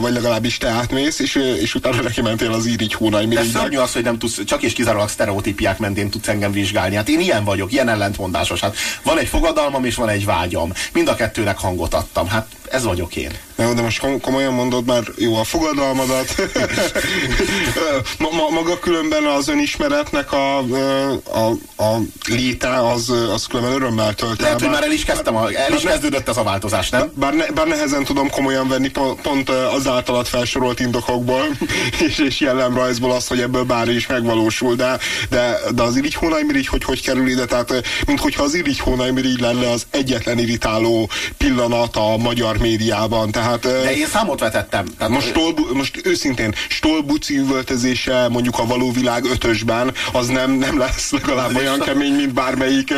vagy 0.00 0.12
legalábbis 0.12 0.58
te 0.58 0.68
átmész, 0.68 1.18
és, 1.18 1.34
és 1.60 1.74
utána 1.74 2.02
neki 2.02 2.20
mentél 2.20 2.52
az 2.52 2.66
írigy 2.66 2.92
hónaj, 2.92 3.26
szörnyű 3.52 3.76
az, 3.76 3.92
hogy 3.92 4.02
nem 4.02 4.18
tudsz, 4.18 4.44
csak 4.44 4.62
és 4.62 4.72
kizárólag 4.72 5.08
sztereotípiák 5.08 5.78
mentén 5.78 6.10
tudsz 6.10 6.28
engem 6.28 6.52
vizsgálni. 6.52 6.94
Hát 6.94 7.08
én 7.08 7.20
ilyen 7.20 7.44
vagyok, 7.44 7.72
ilyen 7.72 7.88
ellentmondásos. 7.88 8.60
Hát 8.60 8.76
van 9.02 9.18
egy 9.18 9.28
fogadalmam 9.28 9.84
és 9.84 9.94
van 9.94 10.08
egy 10.08 10.24
vágyam. 10.24 10.72
Mind 10.92 11.08
a 11.08 11.14
kettőnek 11.14 11.58
hangot 11.58 11.94
adtam. 11.94 12.28
Hát 12.28 12.46
ez 12.72 12.84
vagyok 12.84 13.16
én. 13.16 13.30
Na, 13.56 13.74
de 13.74 13.82
most 13.82 14.06
komolyan 14.20 14.52
mondod 14.52 14.84
már 14.84 15.02
jó 15.16 15.36
a 15.36 15.44
fogadalmadat. 15.44 16.34
ma, 18.18 18.28
ma, 18.30 18.48
maga 18.48 18.78
különben 18.78 19.24
az 19.24 19.48
önismeretnek 19.48 20.32
a, 20.32 20.58
a, 20.58 21.50
a 21.76 21.98
léte 22.28 22.88
az, 22.88 23.12
az 23.34 23.46
különben 23.46 23.74
örömmel 23.74 24.14
tölt 24.14 24.40
Lehet, 24.40 24.60
hogy 24.60 24.70
már 24.70 24.82
el 24.82 24.92
is 24.92 25.04
kezdtem, 25.04 25.36
a, 25.36 25.52
el 25.52 25.72
is 25.72 25.82
kezdődött 25.82 26.28
ez 26.28 26.36
a 26.36 26.42
változás, 26.42 26.90
nem? 26.90 27.12
Bár, 27.14 27.34
ne, 27.34 27.46
bár 27.46 27.66
nehezen 27.66 28.04
tudom 28.04 28.30
komolyan 28.30 28.68
venni 28.68 28.88
pont, 28.88 29.20
pont 29.20 29.48
az 29.48 29.86
általat 29.86 30.28
felsorolt 30.28 30.80
indokokból 30.80 31.44
és, 32.06 32.18
és 32.18 32.40
jellemrajzból 32.40 33.12
azt, 33.12 33.28
hogy 33.28 33.40
ebből 33.40 33.64
bár 33.64 33.88
is 33.88 34.06
megvalósul, 34.06 34.74
de, 34.74 34.98
de, 35.30 35.58
de 35.74 35.82
az 35.82 35.96
irigy 35.96 36.14
hónajmirigy, 36.14 36.66
hogy 36.66 36.84
hogy 36.84 37.02
kerül 37.02 37.28
ide, 37.28 37.44
tehát 37.44 37.82
mint 38.06 38.20
hogyha 38.20 38.42
az 38.42 38.54
irigy 38.54 38.78
hónajmirigy 38.78 39.40
lenne 39.40 39.70
az 39.70 39.86
egyetlen 39.90 40.38
irritáló 40.38 41.10
pillanat 41.36 41.96
a 41.96 42.16
magyar 42.16 42.60
médiában. 42.62 43.30
Tehát, 43.30 43.60
De 43.60 43.96
én 43.96 44.06
számot 44.06 44.40
vetettem. 44.40 44.84
Tehát 44.98 45.12
most, 45.12 45.26
stolbu, 45.26 45.74
most 45.74 46.00
őszintén, 46.04 46.54
Stolbuci 46.68 47.36
üvöltözése 47.36 48.28
mondjuk 48.28 48.58
a 48.58 48.66
való 48.66 48.92
világ 48.92 49.24
ötösben, 49.24 49.94
az 50.12 50.26
nem, 50.26 50.50
nem 50.50 50.78
lesz 50.78 51.10
legalább 51.10 51.56
olyan 51.56 51.80
kemény, 51.80 52.14
mint 52.14 52.34
bármelyik. 52.34 52.94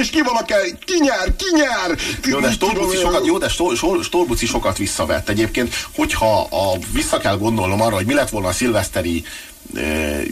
És 0.00 0.10
ki 0.10 0.20
kell, 0.46 0.62
ki 0.84 0.94
nyer, 1.00 1.36
ki 1.36 1.46
nyer? 1.50 1.98
Jó, 2.24 2.40
de 2.40 2.50
Stolbuci 2.50 2.96
sokat, 2.96 3.26
jó, 3.26 3.38
de 3.38 3.48
Stolbuci 4.02 4.46
sokat 4.46 4.78
visszavett. 4.78 5.28
Egyébként, 5.28 5.74
hogyha 5.94 6.40
a, 6.40 6.78
vissza 6.92 7.18
kell 7.18 7.36
gondolnom 7.36 7.80
arra, 7.80 7.94
hogy 7.94 8.06
mi 8.06 8.14
lett 8.14 8.28
volna 8.30 8.48
a 8.48 8.52
szilveszteri 8.52 9.24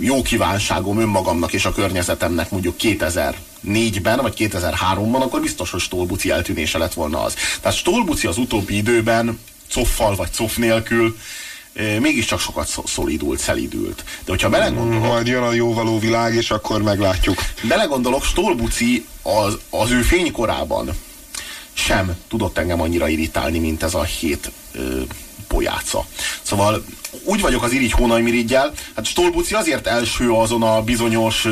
jó 0.01 0.23
kívánságom 0.23 1.01
önmagamnak 1.01 1.53
és 1.53 1.65
a 1.65 1.73
környezetemnek 1.73 2.51
mondjuk 2.51 2.75
2004-ben 2.83 4.19
vagy 4.21 4.35
2003-ban, 4.39 5.21
akkor 5.21 5.41
biztos, 5.41 5.71
hogy 5.71 5.81
Stolbuci 5.81 6.31
eltűnése 6.31 6.79
lett 6.79 6.95
volna 6.95 7.23
az. 7.23 7.35
Tehát 7.61 7.77
Stolbuci 7.77 8.27
az 8.27 8.39
utóbbi 8.39 8.77
időben, 8.77 9.39
coffal 9.73 10.17
vagy 10.17 10.37
coff 10.37 10.57
nélkül, 10.57 11.17
mégiscsak 12.01 12.41
sokat 12.41 12.69
szolidult, 12.87 13.39
szelidült. 13.39 14.05
De 14.25 14.31
hogyha 14.31 14.49
belegondolok... 14.49 15.03
Mm, 15.03 15.07
majd 15.07 15.27
jön 15.27 15.43
a 15.43 15.53
jóvaló 15.53 15.99
világ, 15.99 16.35
és 16.35 16.51
akkor 16.51 16.83
meglátjuk. 16.83 17.39
Belegondolok, 17.63 18.25
Stolbuci 18.25 19.07
az, 19.23 19.59
az 19.71 19.91
ő 19.91 20.03
fénykorában 20.03 20.91
sem 21.73 22.17
tudott 22.29 22.59
engem 22.59 22.81
annyira 22.81 23.09
irritálni, 23.09 23.59
mint 23.59 23.83
ez 23.83 23.95
a 23.95 24.03
hét 24.03 24.51
ö, 25.49 25.55
pojáca. 25.55 26.05
Szóval 26.43 26.85
úgy 27.25 27.41
vagyok 27.41 27.63
az 27.63 27.73
irigy 27.73 27.93
hónajmirigyel, 27.93 28.73
hát 28.97 29.05
Stolbuci 29.05 29.55
azért 29.55 29.87
első 29.87 30.31
azon 30.31 30.63
a 30.63 30.83
bizonyos 30.83 31.47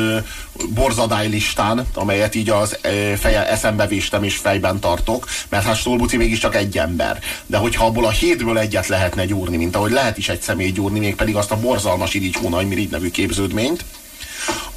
borzadály 0.69 1.27
listán, 1.27 1.87
amelyet 1.93 2.35
így 2.35 2.49
az 2.49 2.77
feje, 3.19 3.49
eszembe 3.49 3.87
véstem 3.87 4.23
és 4.23 4.35
fejben 4.35 4.79
tartok, 4.79 5.27
mert 5.49 5.65
hát 5.65 5.77
Stolbuci 5.77 6.17
mégiscsak 6.17 6.55
egy 6.55 6.77
ember. 6.77 7.19
De 7.45 7.57
hogyha 7.57 7.85
abból 7.85 8.05
a 8.05 8.09
hétből 8.09 8.57
egyet 8.57 8.87
lehetne 8.87 9.25
gyúrni, 9.25 9.57
mint 9.57 9.75
ahogy 9.75 9.91
lehet 9.91 10.17
is 10.17 10.29
egy 10.29 10.41
személy 10.41 10.71
gyúrni, 10.71 10.99
mégpedig 10.99 11.35
azt 11.35 11.51
a 11.51 11.59
borzalmas 11.59 12.13
irigy 12.13 12.35
hónajmirigy 12.35 12.89
nevű 12.89 13.11
képződményt, 13.11 13.85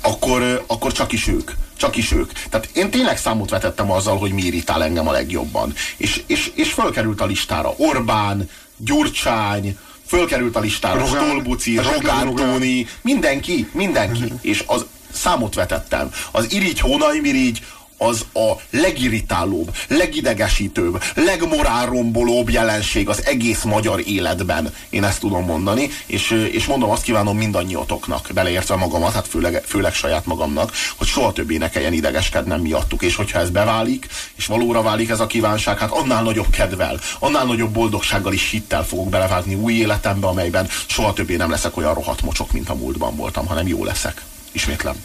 akkor, 0.00 0.64
akkor 0.66 0.92
csak 0.92 1.12
is 1.12 1.28
ők. 1.28 1.50
Csak 1.76 1.96
is 1.96 2.12
ők. 2.12 2.32
Tehát 2.32 2.68
én 2.72 2.90
tényleg 2.90 3.18
számot 3.18 3.50
vetettem 3.50 3.90
azzal, 3.90 4.18
hogy 4.18 4.32
mi 4.32 4.42
irritál 4.42 4.82
engem 4.82 5.08
a 5.08 5.12
legjobban. 5.12 5.74
És, 5.96 6.22
és, 6.26 6.50
és 6.54 6.72
fölkerült 6.72 7.20
a 7.20 7.26
listára 7.26 7.74
Orbán, 7.76 8.48
Gyurcsány, 8.78 9.78
fölkerült 10.06 10.56
a 10.56 10.60
listára 10.60 10.98
Rogán, 10.98 11.24
Stolbuci, 11.24 11.76
Rogán 11.76 12.34
Tóni, 12.34 12.86
mindenki, 13.02 13.68
mindenki. 13.72 14.32
És 14.40 14.64
az 14.66 14.86
számot 15.12 15.54
vetettem. 15.54 16.10
Az 16.30 16.52
irigy, 16.52 16.80
hónai 16.80 17.20
mirigy, 17.20 17.60
az 17.98 18.26
a 18.32 18.52
legirritálóbb, 18.70 19.74
legidegesítőbb, 19.88 21.02
legmorálrombolóbb 21.14 22.50
jelenség 22.50 23.08
az 23.08 23.24
egész 23.26 23.62
magyar 23.62 24.02
életben. 24.06 24.74
Én 24.90 25.04
ezt 25.04 25.20
tudom 25.20 25.44
mondani, 25.44 25.90
és, 26.06 26.48
és 26.52 26.66
mondom, 26.66 26.90
azt 26.90 27.02
kívánom 27.02 27.36
mindannyiatoknak, 27.36 28.28
beleértve 28.34 28.76
magamat, 28.76 29.12
hát 29.12 29.28
főleg, 29.28 29.62
főleg 29.66 29.94
saját 29.94 30.26
magamnak, 30.26 30.72
hogy 30.96 31.06
soha 31.06 31.32
többé 31.32 31.56
ne 31.56 31.70
kelljen 31.70 31.92
idegeskednem 31.92 32.60
miattuk, 32.60 33.02
és 33.02 33.14
hogyha 33.14 33.38
ez 33.38 33.50
beválik, 33.50 34.06
és 34.36 34.46
valóra 34.46 34.82
válik 34.82 35.10
ez 35.10 35.20
a 35.20 35.26
kívánság, 35.26 35.78
hát 35.78 35.90
annál 35.90 36.22
nagyobb 36.22 36.50
kedvel, 36.50 37.00
annál 37.18 37.44
nagyobb 37.44 37.70
boldogsággal 37.70 38.32
is 38.32 38.50
hittel 38.50 38.84
fogok 38.84 39.08
belevágni 39.08 39.54
új 39.54 39.72
életembe, 39.72 40.26
amelyben 40.26 40.68
soha 40.86 41.12
többé 41.12 41.36
nem 41.36 41.50
leszek 41.50 41.76
olyan 41.76 41.94
rohadt 41.94 42.22
mocsok, 42.22 42.52
mint 42.52 42.68
a 42.68 42.74
múltban 42.74 43.16
voltam, 43.16 43.46
hanem 43.46 43.66
jó 43.66 43.84
leszek. 43.84 44.22
Ismétlem. 44.52 45.04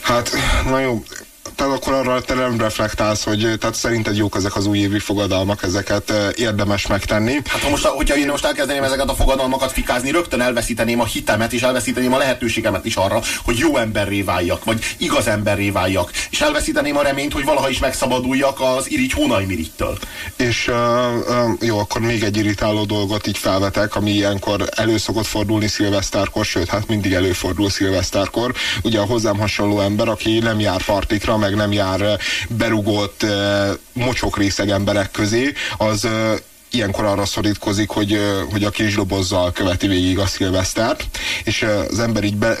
Hát, 0.00 0.30
na 0.64 0.78
jó, 0.78 1.02
tehát 1.62 1.76
akkor 1.76 1.92
arra 1.92 2.20
te 2.20 2.34
nem 2.34 2.58
reflektálsz, 2.58 3.24
hogy 3.24 3.54
tehát 3.58 3.74
szerinted 3.74 4.16
jók 4.16 4.36
ezek 4.36 4.56
az 4.56 4.66
újévi 4.66 4.98
fogadalmak, 4.98 5.62
ezeket 5.62 6.12
érdemes 6.34 6.86
megtenni. 6.86 7.32
Hát 7.46 7.62
ha 7.62 7.68
most, 7.70 7.84
hogyha 7.84 8.16
én 8.16 8.26
most 8.26 8.44
elkezdeném 8.44 8.82
ezeket 8.82 9.08
a 9.08 9.14
fogadalmakat 9.14 9.72
fikázni, 9.72 10.10
rögtön 10.10 10.40
elveszíteném 10.40 11.00
a 11.00 11.04
hitemet, 11.04 11.52
és 11.52 11.62
elveszíteném 11.62 12.12
a 12.12 12.18
lehetőségemet 12.18 12.84
is 12.84 12.94
arra, 12.94 13.20
hogy 13.44 13.58
jó 13.58 13.76
emberré 13.76 14.22
váljak, 14.22 14.64
vagy 14.64 14.84
igaz 14.98 15.26
emberré 15.26 15.70
váljak, 15.70 16.10
és 16.30 16.40
elveszíteném 16.40 16.96
a 16.96 17.02
reményt, 17.02 17.32
hogy 17.32 17.44
valaha 17.44 17.68
is 17.68 17.78
megszabaduljak 17.78 18.60
az 18.60 18.90
irigy 18.90 19.12
hónajmirigytől. 19.12 19.98
És 20.36 20.68
uh, 20.68 20.76
uh, 20.76 21.50
jó, 21.60 21.78
akkor 21.78 22.00
még 22.00 22.22
egy 22.22 22.36
irritáló 22.36 22.84
dolgot 22.84 23.26
így 23.26 23.38
felvetek, 23.38 23.94
ami 23.94 24.10
ilyenkor 24.10 24.68
elő 24.76 24.96
szokott 24.96 25.26
fordulni 25.26 25.66
szilvesztárkor, 25.66 26.44
sőt, 26.44 26.68
hát 26.68 26.88
mindig 26.88 27.12
előfordul 27.12 27.70
szilvesztárkor. 27.70 28.54
Ugye 28.82 28.98
a 28.98 29.04
hozzám 29.04 29.38
hasonló 29.38 29.80
ember, 29.80 30.08
aki 30.08 30.38
nem 30.38 30.60
jár 30.60 30.84
partikra, 30.84 31.36
meg 31.36 31.51
nem 31.54 31.72
jár 31.72 32.18
berugott 32.48 33.26
mocsok 33.92 34.38
részeg 34.38 34.70
emberek 34.70 35.10
közé, 35.10 35.52
az 35.76 36.08
ilyenkor 36.70 37.04
arra 37.04 37.24
szorítkozik, 37.24 37.88
hogy, 37.88 38.20
hogy 38.50 38.64
a 38.64 38.70
kisdobozzal 38.70 39.52
követi 39.52 39.86
végig 39.86 40.18
a 40.18 40.26
szilvesztert, 40.26 41.18
és 41.44 41.66
az 41.90 41.98
ember 41.98 42.24
így, 42.24 42.36
be, 42.36 42.58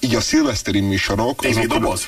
így 0.00 0.14
a 0.14 0.20
szilveszteri 0.20 0.80
műsorok... 0.80 1.42
Azok, 1.44 1.64
doboz? 1.64 2.06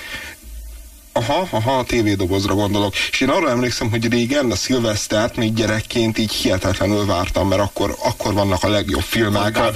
Aha, 1.16 1.49
aha, 1.50 1.78
a 1.78 1.85
tévédobozra 1.85 2.54
gondolok. 2.54 2.94
És 3.11 3.21
én 3.21 3.28
arra 3.28 3.50
emlékszem, 3.50 3.90
hogy 3.90 4.09
régen 4.09 4.50
a 4.50 4.56
szilvesztert 4.56 5.37
még 5.37 5.54
gyerekként 5.54 6.18
így 6.18 6.33
hihetetlenül 6.33 7.06
vártam, 7.06 7.49
mert 7.49 7.61
akkor, 7.61 7.97
akkor 8.04 8.33
vannak 8.33 8.62
a 8.62 8.68
legjobb 8.68 9.02
filmek. 9.02 9.56
A 9.56 9.73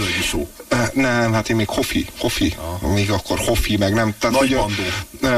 nem, 0.92 1.32
hát 1.32 1.48
én 1.48 1.56
még 1.56 1.68
Hofi, 1.68 2.06
Hofi, 2.18 2.54
ah. 2.82 2.92
még 2.92 3.10
akkor 3.10 3.38
Hofi, 3.38 3.76
meg 3.76 3.94
nem. 3.94 4.14
Tehát, 4.18 4.40
nagy 4.40 4.54
bandó. 4.54 4.82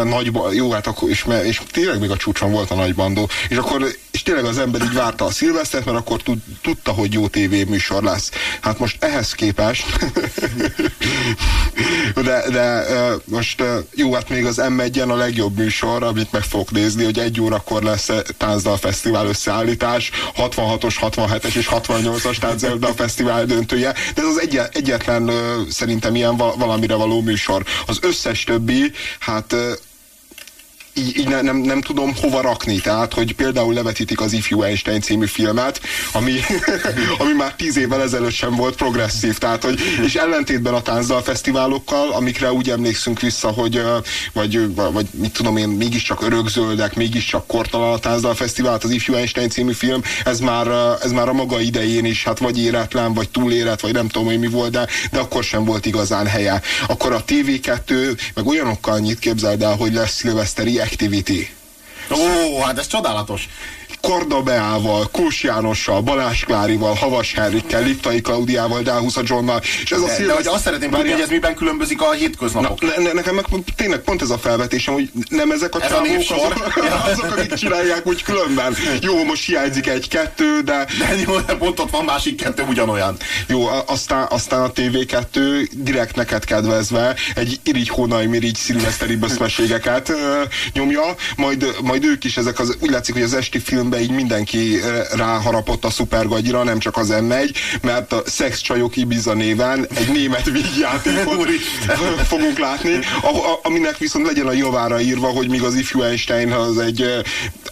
A, 0.01 0.05
nagy, 0.05 0.55
jó, 0.55 0.71
hát 0.71 0.87
akkor, 0.87 1.09
és, 1.09 1.27
és 1.45 1.61
tényleg 1.71 2.01
még 2.01 2.11
a 2.11 2.17
csúcson 2.17 2.51
volt 2.51 2.71
a 2.71 2.75
nagy 2.75 2.95
bandó. 2.95 3.29
És 3.49 3.57
akkor, 3.57 3.87
és 4.11 4.23
tényleg 4.23 4.45
az 4.45 4.59
ember 4.59 4.83
így 4.83 4.93
várta 4.93 5.25
a 5.25 5.31
szilvesztert, 5.31 5.85
mert 5.85 5.99
akkor 5.99 6.23
tud, 6.23 6.39
tudta, 6.63 6.93
hogy 6.93 7.13
jó 7.13 7.29
tévéműsor 7.29 8.03
lesz. 8.03 8.31
Hát 8.61 8.79
most 8.79 9.05
ehhez 9.05 9.33
képest, 9.33 9.85
de, 12.31 12.51
de 12.51 12.85
most 13.25 13.63
jó, 13.95 14.13
hát 14.13 14.29
még 14.29 14.45
az 14.45 14.61
M1-en 14.63 15.09
a 15.09 15.15
legjobb 15.15 15.57
műsor, 15.57 16.03
amit 16.03 16.33
meg 16.33 16.43
fogok 16.43 16.71
nézni, 16.71 17.05
hogy 17.05 17.19
egy 17.19 17.41
órakor 17.41 17.83
lesz 17.83 18.11
Tánzdal 18.37 18.77
Fesztivál 18.77 19.27
összeállítás, 19.27 20.11
66-os, 20.37 20.95
67-es 21.01 21.55
és 21.55 21.69
68-as 21.71 22.39
Tánzdal 22.39 22.95
Fesztivál 22.97 23.45
döntője, 23.45 23.93
de 24.15 24.23
ez 24.23 24.29
az 24.29 24.41
egy, 24.41 24.61
egyetlen 24.73 25.31
szerintem 25.71 26.15
ilyen 26.15 26.37
valamire 26.37 26.95
való 26.95 27.21
műsor. 27.21 27.65
Az 27.87 27.99
összes 28.03 28.45
többi, 28.45 28.93
hát 29.19 29.55
így, 30.95 31.19
így 31.19 31.29
ne, 31.29 31.41
nem, 31.41 31.57
nem 31.57 31.81
tudom 31.81 32.15
hova 32.21 32.41
rakni. 32.41 32.81
Tehát, 32.81 33.15
hogy 33.15 33.35
például 33.35 33.75
levetítik 33.75 34.21
az 34.21 34.33
Ifjú 34.33 34.63
Einstein 34.63 35.01
című 35.01 35.27
filmet, 35.27 35.81
ami, 36.13 36.33
ami 37.19 37.33
már 37.33 37.55
tíz 37.55 37.77
évvel 37.77 38.03
ezelőtt 38.03 38.33
sem 38.33 38.55
volt 38.55 38.77
progresszív. 38.77 39.39
Tehát, 39.39 39.65
hogy, 39.65 39.81
és 40.05 40.15
ellentétben 40.15 40.75
a 40.75 40.83
táncdal 40.83 41.23
fesztiválokkal, 41.23 42.11
amikre 42.13 42.53
úgy 42.53 42.71
emlékszünk 42.71 43.21
vissza, 43.21 43.49
hogy 43.49 43.83
vagy, 44.33 44.75
vagy 44.75 45.07
mit 45.11 45.33
tudom 45.33 45.57
én, 45.57 45.69
mégiscsak 45.69 46.23
örökzöldek, 46.23 46.95
mégiscsak 46.95 47.47
kortalan 47.47 47.93
a 47.93 47.99
táncdal 47.99 48.35
fesztivál, 48.35 48.79
az 48.83 48.91
Ifjú 48.91 49.15
Einstein 49.15 49.49
című 49.49 49.73
film, 49.73 50.03
ez 50.25 50.41
már, 50.41 50.67
ez 51.03 51.13
már 51.13 51.29
a 51.29 51.33
maga 51.33 51.61
idején 51.61 52.05
is, 52.05 52.25
hát 52.25 52.39
vagy 52.39 52.59
éretlen, 52.63 53.15
vagy 53.15 53.29
túléret, 53.29 53.81
vagy 53.81 53.93
nem 53.93 54.09
tudom, 54.09 54.29
hogy 54.29 54.39
mi 54.39 54.47
volt, 54.47 54.71
de, 54.71 54.87
de 55.11 55.19
akkor 55.19 55.45
sem 55.45 55.65
volt 55.65 55.87
igazán 55.87 56.27
helye. 56.27 56.63
Akkor 56.87 57.13
a 57.13 57.25
TV2 57.25 58.19
meg 58.35 58.47
olyanokkal 58.47 58.99
nyit, 58.99 59.19
képzeld 59.19 59.63
el, 59.63 59.77
hogy 59.77 59.93
lesz 59.93 60.15
szilveszteri 60.15 60.80
Activity. 60.81 61.51
Ó, 62.11 62.61
hát 62.61 62.79
ez 62.79 62.87
csodálatos. 62.87 63.49
Kordabeával, 64.01 65.09
Kós 65.13 65.43
Jánossal, 65.43 66.01
Balázs 66.01 66.45
Klárival, 66.45 66.95
Havas 66.95 67.35
Henrikkel, 67.35 67.83
Liptai 67.83 68.21
Klaudiával, 68.21 68.83
Dáhusza 68.83 69.21
Johnnal. 69.25 69.61
És 69.83 69.91
ez 69.91 70.01
a 70.01 70.07
de, 70.07 70.27
de 70.27 70.33
hogy 70.33 70.47
azt 70.47 70.63
szeretném 70.63 70.91
tudni, 70.91 71.11
hogy 71.11 71.21
ez 71.21 71.29
miben 71.29 71.55
különbözik 71.55 72.03
a 72.03 72.13
hétköznapok. 72.13 72.81
Na, 72.81 73.03
ne, 73.03 73.13
nekem 73.13 73.35
meg 73.35 73.45
tényleg 73.77 74.01
pont 74.01 74.23
ez 74.23 74.31
a 74.31 74.39
felvetésem, 74.39 74.95
hogy 74.95 75.11
nem 75.29 75.51
ezek 75.51 75.75
a 75.75 75.83
ez 75.83 75.91
csávók 75.91 76.31
a 76.31 76.35
azok, 76.35 76.85
azok, 77.13 77.37
akik 77.37 77.55
csinálják 77.55 78.07
úgy 78.07 78.23
különben. 78.23 78.77
Jó, 79.01 79.25
most 79.25 79.47
hiányzik 79.47 79.87
egy-kettő, 79.87 80.61
de... 80.61 80.87
De 80.99 81.17
jó, 81.27 81.39
de 81.39 81.55
pont 81.55 81.81
ott 81.81 81.91
van 81.91 82.05
másik 82.05 82.37
kettő 82.43 82.63
ugyanolyan. 82.63 83.17
Jó, 83.47 83.67
aztán, 83.87 84.27
aztán 84.31 84.63
a 84.63 84.73
TV2 84.73 85.69
direkt 85.73 86.17
neked 86.17 86.45
kedvezve 86.45 87.15
egy 87.35 87.61
irigy 87.63 87.89
hónaj 87.89 88.27
mirigy 88.27 88.57
szilveszteri 88.57 89.17
böszmeségeket 89.17 90.13
nyomja, 90.73 91.15
majd, 91.37 91.75
majd 91.83 92.05
ők 92.05 92.25
is 92.25 92.37
ezek 92.37 92.59
az, 92.59 92.77
úgy 92.81 92.91
látszik, 92.91 93.15
hogy 93.15 93.23
az 93.23 93.35
esti 93.35 93.59
film 93.59 93.90
filmbe 93.91 94.13
így 94.13 94.17
mindenki 94.17 94.81
eh, 94.83 95.07
ráharapott 95.17 95.85
a 95.85 95.91
szupergagyra, 95.91 96.63
nem 96.63 96.79
csak 96.79 96.97
az 96.97 97.15
M1, 97.21 97.55
mert 97.83 98.13
a 98.13 98.23
Szexcsajok 98.27 98.97
Ibiza 98.97 99.35
néven 99.35 99.87
egy 99.95 100.09
német 100.09 100.45
vígjátékot 100.45 101.49
fogunk 102.33 102.59
látni, 102.59 102.99
aminek 103.63 103.99
viszont 103.99 104.27
legyen 104.27 104.47
a 104.47 104.53
javára 104.53 105.01
írva, 105.01 105.27
hogy 105.27 105.49
míg 105.49 105.63
az 105.63 105.75
ifjú 105.75 106.03
Einstein 106.03 106.53
az 106.53 106.79
egy 106.79 107.03
eh, 107.03 107.21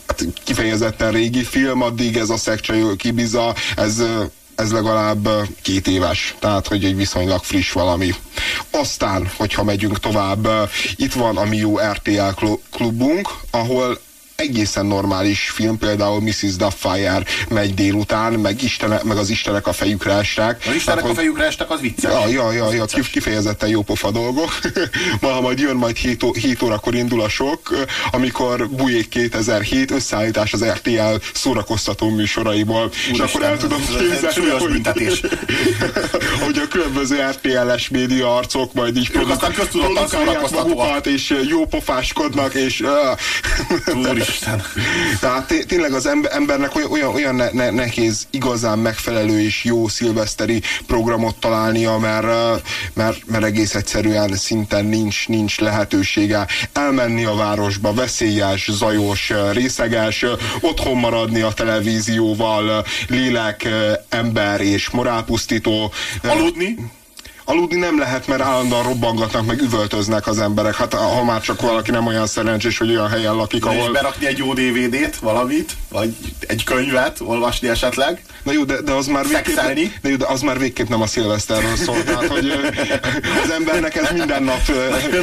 hát 0.07 0.25
kifejezetten 0.45 1.13
régi 1.13 1.45
film, 1.45 1.83
addig 1.83 2.17
ez 2.17 2.31
a 2.31 2.37
Szexcsajok 2.37 3.05
Ibiza, 3.05 3.55
ez 3.77 3.99
eh, 3.99 4.09
ez 4.55 4.73
legalább 4.73 5.29
két 5.63 5.89
éves, 5.89 6.35
tehát 6.39 6.67
hogy 6.67 6.85
egy 6.85 6.97
viszonylag 6.97 7.45
friss 7.45 7.73
valami. 7.73 8.15
Aztán, 8.71 9.31
hogyha 9.37 9.65
megyünk 9.65 9.99
tovább, 9.99 10.49
itt 10.97 11.13
van 11.13 11.37
a 11.37 11.45
Miu 11.45 11.79
RTL 11.79 12.47
klubunk, 12.71 13.29
ahol 13.51 13.99
egészen 14.43 14.87
normális 14.87 15.51
film, 15.51 15.79
például 15.79 16.21
Mrs. 16.21 16.57
Doubtfire 16.57 17.23
megy 17.49 17.75
délután, 17.75 18.33
meg, 18.33 18.63
Istene, 18.63 19.01
meg 19.05 19.17
az 19.17 19.31
Istenek 19.31 19.67
a 19.67 19.73
fejükre 19.73 20.13
estek. 20.13 20.65
Az 20.69 20.75
Istenek 20.75 21.01
tehát, 21.01 21.17
a 21.17 21.21
fejükre 21.21 21.45
estek, 21.45 21.71
az 21.71 21.81
vicces. 21.81 22.13
Ja, 22.13 22.29
ja, 22.29 22.53
ja, 22.53 22.73
ja 22.73 22.85
kifejezetten 23.13 23.69
jó 23.69 23.83
pofa 23.83 24.11
dolgok. 24.11 24.59
Ma, 25.21 25.41
majd 25.41 25.59
jön 25.59 25.77
majd 25.77 25.97
7, 25.97 26.25
7 26.41 26.63
órakor 26.63 26.95
indul 26.95 27.21
a 27.21 27.29
sok, 27.29 27.87
amikor 28.11 28.69
Bujék 28.69 29.09
2007 29.09 29.91
összeállítás 29.91 30.53
az 30.53 30.65
RTL 30.65 31.15
szórakoztató 31.35 32.09
műsoraiból. 32.09 32.85
Úr 32.85 32.93
és 33.13 33.19
akkor 33.19 33.43
el 33.43 33.57
tudom 33.57 33.81
képzelni, 33.87 34.51
hogy, 34.51 34.81
hogy 36.45 36.59
a 36.59 36.69
különböző 36.69 37.17
RTL-es 37.31 37.89
média 37.89 38.37
arcok 38.37 38.73
majd 38.75 38.97
így 38.97 39.11
produkálják 39.11 40.51
magukat, 40.51 41.07
és 41.07 41.35
jó 41.49 41.67
pofáskodnak, 41.67 42.55
és 42.55 42.81
uh, 43.87 44.27
Úristen. 44.29 44.63
Tehát 45.21 45.65
tényleg 45.67 45.93
az 45.93 46.07
embernek 46.31 46.91
olyan, 46.91 47.15
olyan, 47.15 47.35
ne, 47.53 47.71
nehéz 47.71 48.27
igazán 48.31 48.79
megfelelő 48.79 49.41
és 49.41 49.65
jó 49.65 49.89
szilveszteri 49.89 50.63
programot 50.87 51.37
találnia, 51.37 51.99
mert, 51.99 52.27
mert, 52.95 53.27
mert 53.27 53.45
egész 53.45 53.75
egyszerűen 53.75 54.37
szinten 54.37 54.85
nincs, 54.85 55.29
nincs 55.29 55.61
lehetősége 55.61 56.47
elmenni 56.73 57.25
a 57.25 57.35
városba, 57.35 57.93
veszélyes, 57.93 58.69
zajos, 58.71 59.33
részeges, 59.53 60.25
otthon 60.61 60.97
maradni 60.97 61.41
a 61.41 61.53
televízióval, 61.53 62.85
lélek, 63.07 63.69
ember 64.09 64.61
és 64.61 64.91
morálpusztító. 64.91 65.93
Aludni? 66.23 66.77
Aludni 67.49 67.79
nem 67.79 67.99
lehet, 67.99 68.27
mert 68.27 68.43
állandóan 68.43 68.83
robbangatnak, 68.83 69.47
meg 69.47 69.61
üvöltöznek 69.61 70.27
az 70.27 70.39
emberek. 70.39 70.75
Hát 70.75 70.95
ha 70.95 71.25
már 71.25 71.41
csak 71.41 71.61
valaki 71.61 71.91
nem 71.91 72.07
olyan 72.07 72.27
szerencsés, 72.27 72.79
hogy 72.79 72.91
olyan 72.91 73.09
helyen 73.09 73.35
lakik, 73.35 73.65
ahol... 73.65 73.77
És 73.77 73.91
berakni 73.91 74.27
egy 74.27 74.39
jó 74.39 74.53
DVD-t, 74.53 75.17
valamit, 75.17 75.73
vagy 75.89 76.17
egy 76.47 76.65
könyvet, 76.65 77.21
olvasni 77.21 77.69
esetleg. 77.69 78.23
Na 78.43 78.53
jó, 78.53 78.65
de, 78.65 78.81
de 78.81 78.93
az 78.93 79.07
már 79.07 79.27
végképp, 79.27 79.57
de, 80.03 80.09
jó, 80.09 80.17
de 80.17 80.27
az 80.27 80.41
már 80.41 80.59
végképp 80.59 80.89
nem 80.89 81.03
a 81.03 81.07
szilveszterről 81.07 81.77
szól. 81.77 82.05
Tehát, 82.05 82.27
hogy 82.27 82.53
az 83.45 83.51
embernek 83.51 83.97
ez 83.97 84.11
minden 84.13 84.43
nap 84.43 84.61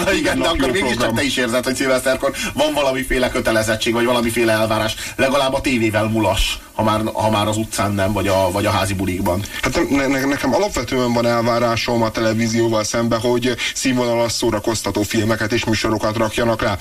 Na, 0.03 0.13
igen, 0.13 0.39
de 0.39 0.47
akkor 0.47 0.71
mégiscsak 0.71 1.13
te 1.15 1.23
is 1.23 1.37
érzed, 1.37 1.63
hogy 1.63 1.75
szilveszterkor 1.75 2.33
van 2.53 2.73
valamiféle 2.73 3.29
kötelezettség, 3.29 3.93
vagy 3.93 4.05
valamiféle 4.05 4.51
elvárás. 4.51 4.95
Legalább 5.15 5.53
a 5.53 5.61
tévével 5.61 6.07
mulas, 6.07 6.59
ha 6.75 6.83
már, 6.83 7.01
ha 7.13 7.29
már 7.29 7.47
az 7.47 7.57
utcán 7.57 7.91
nem, 7.91 8.13
vagy 8.13 8.27
a, 8.27 8.51
vagy 8.51 8.65
a 8.65 8.71
házi 8.71 8.93
bulikban. 8.93 9.43
Hát 9.61 9.89
ne, 9.89 10.07
ne, 10.07 10.25
nekem 10.25 10.53
alapvetően 10.53 11.13
van 11.13 11.25
elvárásom 11.25 12.01
a 12.01 12.11
televízióval 12.11 12.83
szembe, 12.83 13.15
hogy 13.15 13.55
színvonalas 13.73 14.31
szórakoztató 14.31 15.01
filmeket 15.01 15.51
és 15.51 15.65
műsorokat 15.65 16.17
rakjanak 16.17 16.61
rá 16.61 16.77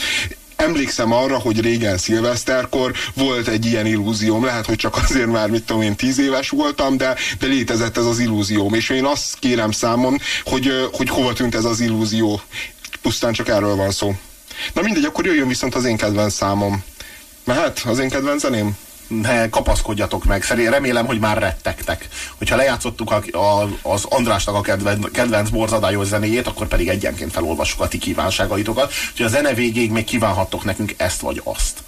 emlékszem 0.57 1.13
arra, 1.13 1.39
hogy 1.39 1.61
régen 1.61 1.99
szilveszterkor 1.99 2.93
volt 3.15 3.49
egy 3.49 3.67
ilyen 3.67 3.87
illúzióm, 3.87 4.45
lehet, 4.45 4.67
hogy 4.67 4.77
csak 4.77 4.97
azért 4.97 5.27
már, 5.27 5.51
mit 5.51 5.65
tudom 5.65 5.83
én, 5.83 5.97
tíz 5.97 6.19
éves 6.19 6.49
voltam, 6.49 6.97
de, 6.97 7.15
de 7.39 7.47
létezett 7.47 7.97
ez 7.97 8.05
az 8.05 8.19
illúzióm, 8.19 8.75
és 8.75 8.91
én 8.91 9.05
azt 9.05 9.39
kérem 9.39 9.71
számon, 9.71 10.21
hogy, 10.45 10.89
hogy 10.93 11.09
hova 11.09 11.33
tűnt 11.33 11.55
ez 11.55 11.65
az 11.65 11.81
illúzió. 11.81 12.41
Pusztán 13.03 13.33
csak 13.33 13.49
erről 13.49 13.77
van 13.77 13.91
szó. 13.91 14.15
Na 14.73 14.83
mindegy, 14.83 15.05
akkor 15.05 15.27
jöjjön 15.27 15.49
viszont 15.49 15.75
az 15.75 15.85
én 15.85 15.97
kedvenc 15.97 16.35
számom. 16.35 16.85
Mehet 17.45 17.83
az 17.87 17.99
én 17.99 18.09
kedvenc 18.09 18.41
zeném? 18.41 18.77
Ne 19.09 19.49
kapaszkodjatok 19.49 20.25
meg. 20.25 20.43
Szerint 20.43 20.69
remélem, 20.69 21.07
hogy 21.07 21.19
már 21.19 21.39
rettegtek. 21.39 22.09
Hogyha 22.39 22.57
lejátszottuk 22.57 23.11
a, 23.11 23.39
a, 23.39 23.69
az 23.83 24.05
Andrásnak 24.05 24.55
a 24.55 24.61
kedvenc, 24.61 25.11
kedvenc 25.11 25.49
borzadályos 25.49 26.07
zenéjét, 26.07 26.47
akkor 26.47 26.67
pedig 26.67 26.89
egyenként 26.89 27.33
felolvassuk 27.33 27.81
a 27.81 27.89
ti 27.89 27.99
kívánságaitokat. 27.99 28.93
Úgyhogy 29.11 29.27
a 29.27 29.29
zene 29.29 29.55
végéig 29.55 29.91
még 29.91 30.05
kívánhattok 30.05 30.65
nekünk 30.65 30.95
ezt 30.97 31.21
vagy 31.21 31.41
azt. 31.45 31.83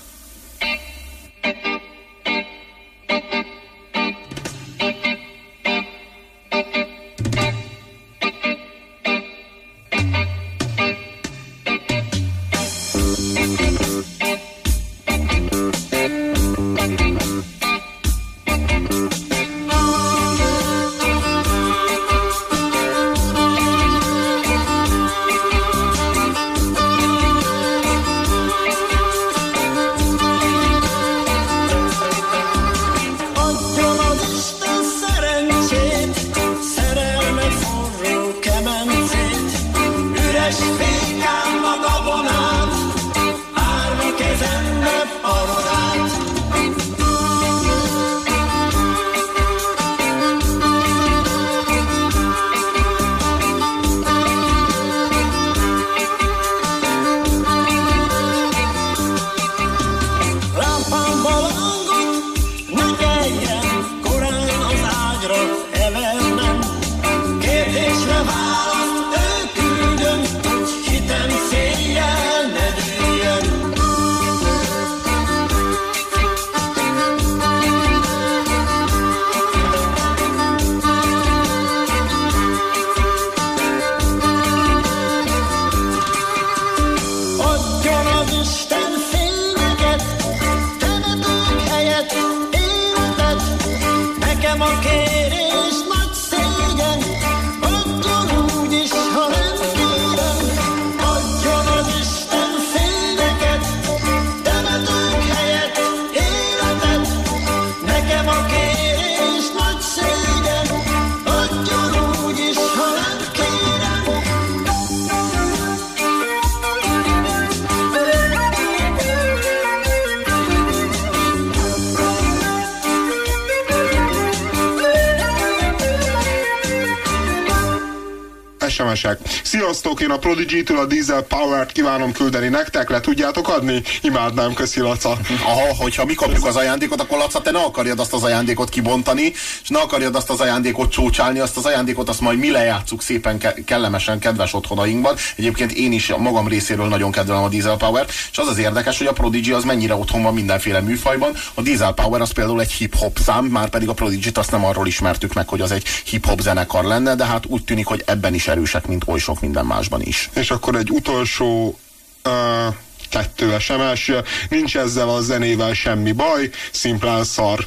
SMS-ek. 128.76 129.18
Sziasztok, 129.42 130.00
én 130.00 130.10
a 130.10 130.18
Prodigy-től 130.18 130.78
a 130.78 130.86
Diesel 130.86 131.22
Power-t 131.22 131.72
kívánom 131.72 132.12
küldeni 132.12 132.48
nektek, 132.48 132.90
le 132.90 133.00
tudjátok 133.00 133.48
adni? 133.48 133.82
Imádnám, 134.00 134.54
köszi 134.54 134.80
Laca. 134.80 135.18
Aha, 135.44 135.74
hogyha 135.78 136.04
mi 136.04 136.14
kapjuk 136.14 136.46
az 136.46 136.56
ajándékot, 136.56 137.00
akkor 137.00 137.18
Laca, 137.18 137.40
te 137.40 137.50
ne 137.50 137.58
akarjad 137.58 138.00
azt 138.00 138.12
az 138.12 138.22
ajándékot 138.22 138.68
kibontani, 138.68 139.32
és 139.62 139.68
ne 139.68 139.78
akarjad 139.78 140.14
azt 140.14 140.30
az 140.30 140.40
ajándékot 140.40 140.90
csócsálni, 140.90 141.38
azt 141.38 141.56
az 141.56 141.64
ajándékot 141.64 142.08
azt 142.08 142.20
majd 142.20 142.38
mi 142.38 142.50
lejátszuk 142.50 143.02
szépen 143.02 143.38
ke 143.38 143.54
kellemesen, 143.64 144.18
kedves 144.18 144.54
otthonainkban. 144.54 145.16
Egyébként 145.36 145.72
én 145.72 145.92
is 145.92 146.10
a 146.10 146.18
magam 146.18 146.48
részéről 146.48 146.88
nagyon 146.88 147.10
kedvelem 147.10 147.42
a 147.42 147.48
Diesel 147.48 147.76
Power-t, 147.76 148.12
és 148.30 148.38
az 148.38 148.48
az 148.48 148.58
érdekes, 148.58 148.98
hogy 148.98 149.06
a 149.06 149.12
Prodigy 149.12 149.50
az 149.50 149.64
mennyire 149.64 149.94
otthon 149.94 150.22
van 150.22 150.34
mindenféle 150.34 150.80
műfajban. 150.80 151.32
A 151.54 151.62
Diesel 151.62 151.92
Power 151.92 152.20
az 152.20 152.32
például 152.32 152.60
egy 152.60 152.72
hip-hop 152.72 153.18
szám, 153.18 153.44
már 153.44 153.68
pedig 153.68 153.88
a 153.88 153.92
Prodigy-t 153.92 154.38
azt 154.38 154.50
nem 154.50 154.64
arról 154.64 154.86
ismertük 154.86 155.32
meg, 155.32 155.48
hogy 155.48 155.60
az 155.60 155.70
egy 155.70 155.84
hip-hop 156.04 156.40
zenekar 156.40 156.84
lenne, 156.84 157.14
de 157.14 157.24
hát 157.24 157.44
úgy 157.46 157.64
tűnik, 157.64 157.86
hogy 157.86 158.02
ebben 158.06 158.34
is 158.34 158.48
erősek, 158.66 158.86
mint 158.86 159.02
oly 159.06 159.18
sok 159.18 159.40
minden 159.40 159.66
másban 159.66 160.02
is. 160.02 160.30
És 160.34 160.50
akkor 160.50 160.74
egy 160.74 160.90
utolsó 160.90 161.78
uh, 162.24 162.74
kettő 163.10 163.56
SMS, 163.58 164.12
nincs 164.48 164.76
ezzel 164.76 165.08
a 165.08 165.20
zenével 165.20 165.74
semmi 165.74 166.12
baj, 166.12 166.50
szimplán 166.72 167.24
szar. 167.24 167.66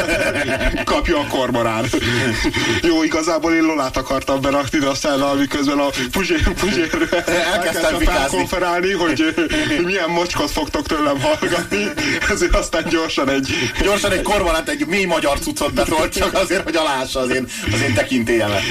Kapja 0.84 1.18
a 1.18 1.26
kormorán. 1.26 1.84
Jó, 2.82 3.02
igazából 3.02 3.52
én 3.52 3.62
Lolát 3.62 3.96
akartam 3.96 4.40
berakni, 4.40 4.78
de 4.78 4.86
aztán 4.86 5.36
miközben 5.36 5.78
a 5.78 5.88
Puzsér, 6.10 6.52
Puzsér 6.52 7.08
elkezdtem 7.52 7.98
felkonferálni, 7.98 8.92
hogy, 8.92 9.34
milyen 9.84 10.10
mocskot 10.10 10.50
fogtok 10.50 10.86
tőlem 10.86 11.20
hallgatni, 11.20 11.86
ezért 12.30 12.54
aztán 12.54 12.84
gyorsan 12.88 13.28
egy... 13.28 13.48
Gyorsan 13.82 14.12
egy 14.12 14.22
kormorát, 14.22 14.68
egy 14.68 14.86
mély 14.86 15.04
magyar 15.04 15.38
cuccot 15.38 15.72
betolt, 15.72 16.12
csak 16.12 16.34
azért, 16.34 16.62
hogy 16.62 16.76
alássa 16.76 17.20
az 17.20 17.30
én, 17.30 17.48
az 17.72 17.80
én 17.80 17.94
tekintélyemet. 17.94 18.62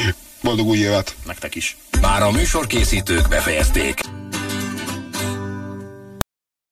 Boldog 0.48 0.68
új 0.68 0.78
évet! 0.78 1.16
Nektek 1.26 1.56
is! 1.56 1.78
Bár 2.02 2.22
a 2.22 2.32
műsorkészítők 2.32 3.28
befejezték, 3.28 4.00